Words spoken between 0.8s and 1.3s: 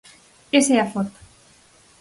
a foto.